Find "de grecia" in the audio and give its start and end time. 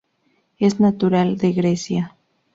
1.37-2.17